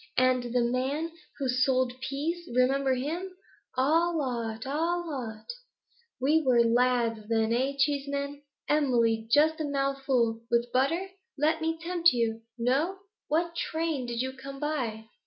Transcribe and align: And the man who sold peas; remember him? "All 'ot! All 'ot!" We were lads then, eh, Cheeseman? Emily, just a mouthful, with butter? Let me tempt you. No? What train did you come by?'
And 0.17 0.41
the 0.45 0.63
man 0.63 1.11
who 1.37 1.47
sold 1.47 1.93
peas; 2.01 2.49
remember 2.57 2.95
him? 2.95 3.37
"All 3.77 4.19
'ot! 4.19 4.65
All 4.65 5.07
'ot!" 5.13 5.45
We 6.19 6.41
were 6.41 6.63
lads 6.63 7.29
then, 7.29 7.53
eh, 7.53 7.73
Cheeseman? 7.77 8.41
Emily, 8.67 9.27
just 9.29 9.59
a 9.59 9.63
mouthful, 9.63 10.41
with 10.49 10.71
butter? 10.71 11.11
Let 11.37 11.61
me 11.61 11.77
tempt 11.79 12.13
you. 12.13 12.41
No? 12.57 12.97
What 13.27 13.55
train 13.55 14.07
did 14.07 14.23
you 14.23 14.33
come 14.33 14.59
by?' 14.59 15.05